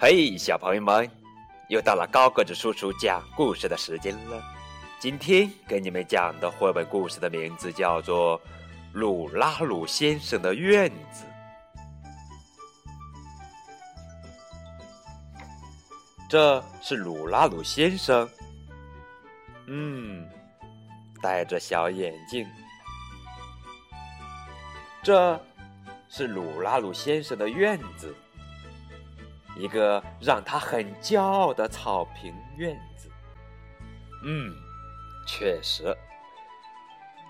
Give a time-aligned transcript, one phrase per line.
[0.00, 1.10] 嘿，小朋友们，
[1.68, 4.40] 又到了高个子叔叔讲故事的时间了。
[5.00, 8.40] 今天给你们讲的绘本故事的名字叫做
[8.92, 11.24] 《鲁拉鲁先生的院子》。
[16.30, 18.30] 这是鲁拉鲁先生，
[19.66, 20.24] 嗯，
[21.20, 22.46] 戴着小眼镜。
[25.02, 25.44] 这
[26.08, 28.14] 是鲁拉鲁先生的院子，
[29.58, 33.10] 一个让他很骄傲的草坪院子。
[34.24, 34.54] 嗯，
[35.26, 35.94] 确实，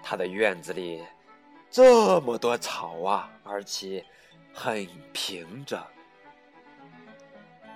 [0.02, 1.02] 他的院子里
[1.70, 4.04] 这么多草啊，而且
[4.52, 5.82] 很平整。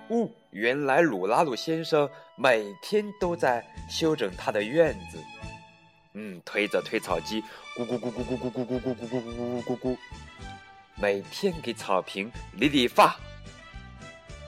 [0.09, 5.17] 哦，原来鲁拉鲁先生每天都在修整他的院子。
[6.13, 7.41] 嗯，推着推草机，
[7.75, 9.97] 咕咕咕咕咕咕咕咕咕咕咕咕咕咕咕，
[11.01, 13.15] 每天给草坪理理发。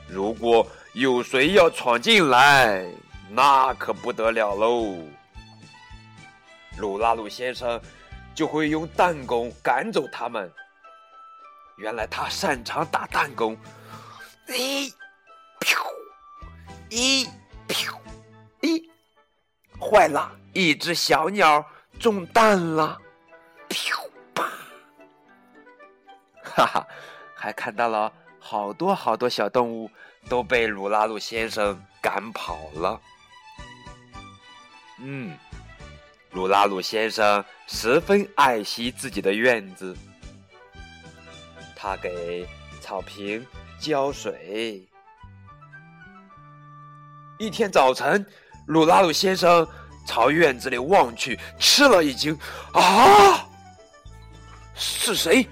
[0.07, 2.85] 如果有谁要闯进来，
[3.29, 4.95] 那可不得了喽！
[6.77, 7.81] 鲁拉鲁先生
[8.33, 10.51] 就会用弹弓赶走他们。
[11.77, 13.57] 原来他擅长打弹弓，
[14.47, 14.93] 咦！
[16.89, 17.27] 一，
[17.67, 17.97] 噗，
[18.61, 18.89] 一，
[19.79, 20.31] 坏了！
[20.53, 21.65] 一只小鸟
[21.99, 22.97] 中弹了，
[24.33, 24.43] 啪！
[26.55, 26.87] 哈哈，
[27.35, 28.13] 还看到了
[28.47, 29.89] 好多好多小动物
[30.29, 33.01] 都被鲁拉鲁先生赶跑了。
[34.99, 35.35] 嗯，
[36.29, 39.97] 鲁拉鲁先生十分爱惜自己的院子，
[41.75, 42.47] 他给
[42.79, 43.43] 草坪
[43.79, 44.87] 浇水。
[47.39, 48.23] 一天早晨，
[48.67, 49.67] 鲁拉鲁先生
[50.05, 52.37] 朝院子里望去，吃了一惊
[52.73, 53.49] ：“啊，
[54.75, 55.47] 是谁？”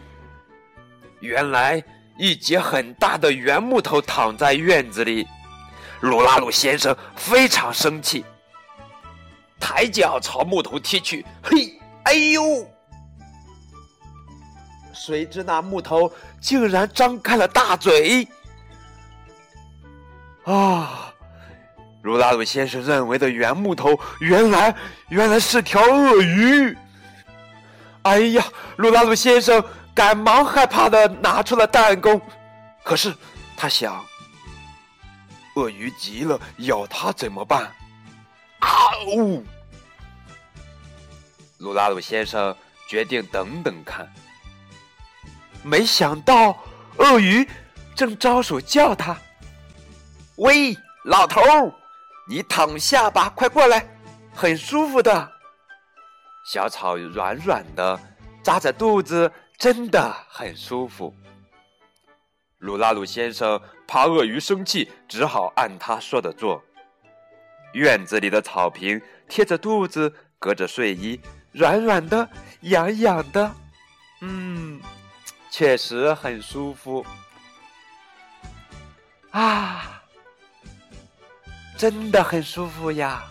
[1.22, 1.84] 原来
[2.18, 5.28] 一截很大的圆木头躺在院子里。
[6.02, 8.26] 鲁拉鲁先生非常生气，
[9.60, 12.68] 抬脚朝木头踢去，嘿，哎呦！
[14.94, 18.28] 谁知那木头竟然张开了大嘴，
[20.46, 21.14] 啊！
[22.04, 24.76] 鲁拉鲁先生认为的圆木头，原来
[25.08, 26.78] 原来是条鳄鱼。
[28.02, 28.44] 哎呀，
[28.76, 29.64] 鲁拉鲁先生
[29.96, 32.20] 赶忙害怕的拿出了弹弓，
[32.84, 33.14] 可是
[33.56, 34.04] 他想，
[35.56, 37.72] 鳄鱼急了咬他怎么办？
[38.60, 38.70] 啊
[39.16, 39.46] 呜！
[41.60, 42.56] 鲁拉鲁先生
[42.90, 44.12] 决定等等看，
[45.62, 46.58] 没想到
[46.98, 47.48] 鳄鱼
[47.96, 49.16] 正招手叫他
[50.38, 51.42] ：“喂，老头！”
[52.28, 53.86] 你躺下吧，快过来，
[54.34, 55.32] 很舒服的。
[56.46, 58.00] 小草软软的，
[58.42, 61.14] 扎着肚子，真的很舒服。
[62.60, 66.64] 鲁拉鲁先生怕鳄鱼生气，只好按他说的做。
[67.74, 71.20] 院子里的草坪贴着肚子，隔着睡衣，
[71.52, 72.30] 软软的，
[72.62, 73.52] 痒痒的，
[74.22, 74.82] 嗯，
[75.50, 77.06] 确实很舒服。
[79.32, 80.02] 啊！
[81.76, 83.24] 真的很舒服呀，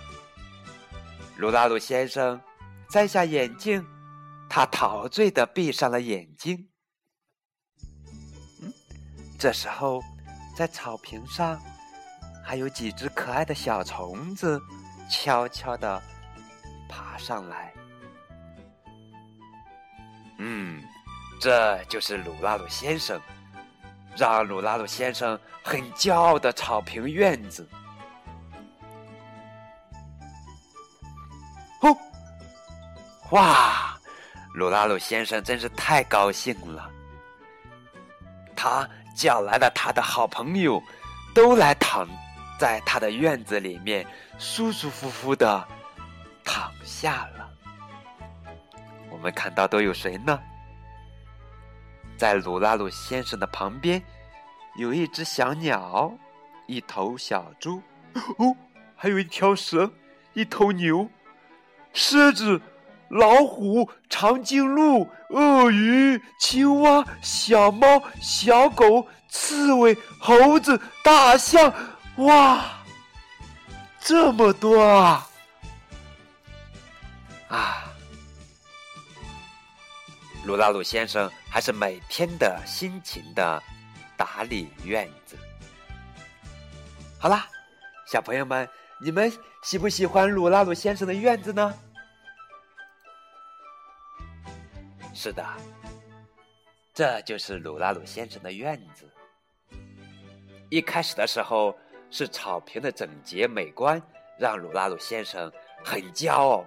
[1.37, 2.39] 鲁拉鲁先生
[2.91, 3.87] 摘下眼镜，
[4.55, 6.69] 他陶醉的闭上了眼睛。
[8.61, 8.71] 嗯，
[9.39, 10.03] 这时候，
[10.55, 11.59] 在草坪上，
[12.45, 14.61] 还有几只可爱的小虫子，
[15.11, 16.03] 悄悄的
[16.87, 17.73] 爬上来。
[20.37, 20.85] 嗯，
[21.41, 23.19] 这就是鲁拉鲁先生，
[24.19, 27.67] 让鲁拉鲁先生很骄傲的草坪院子。
[31.81, 31.97] 哦，
[33.31, 33.82] 哇！
[34.55, 36.91] 鲁拉鲁先生真是太高兴了。
[38.55, 40.83] 他叫来了他的好朋友，
[41.35, 42.09] 都来躺
[42.59, 44.07] 在他的院子里面，
[44.39, 45.67] 舒舒服服的
[46.45, 47.51] 躺下了。
[49.11, 50.39] 我们看到都有谁呢？
[52.17, 54.03] 在鲁拉鲁先生的旁边，
[54.77, 56.13] 有一只小鸟，
[56.67, 57.83] 一头小猪，
[58.39, 58.55] 哦，
[58.95, 59.91] 还有一条蛇，
[60.35, 61.09] 一头牛。
[61.95, 62.61] 狮子、
[63.13, 71.75] 老虎、长颈鹿、鳄鱼、青蛙、小猫、小狗、刺猬、猴子、大象，
[72.17, 72.65] 哇，
[74.01, 75.29] 这么多啊！
[77.49, 77.85] 啊，
[80.47, 83.63] 鲁拉鲁先生还是每天的辛勤的
[84.17, 85.37] 打理院子。
[87.19, 87.47] 好啦，
[88.07, 88.67] 小朋友们。
[89.05, 89.33] 你们
[89.65, 91.75] 喜不喜欢鲁拉鲁先生的院子呢？
[95.23, 95.47] 是的，
[96.93, 99.09] 这就是鲁拉鲁先生的院子。
[100.69, 101.79] 一开始的时候
[102.11, 104.03] 是草坪的整洁美观
[104.37, 105.49] 让鲁拉鲁先生
[105.85, 106.65] 很骄傲，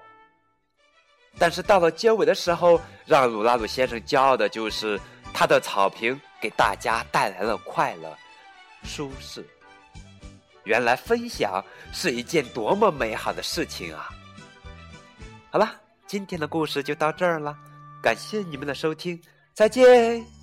[1.37, 4.97] 但是到了结尾的时候，让鲁拉鲁先生骄傲的就是
[5.33, 8.17] 他的草坪给大家带来了快乐、
[8.85, 9.45] 舒适。
[10.63, 11.61] 原来分享
[11.91, 14.09] 是一件多么美好的事情啊！
[15.51, 15.69] 好了，
[16.07, 17.53] 今天的故事就到这儿了，
[18.05, 19.19] 感谢你们的收听，
[19.55, 20.34] 再见。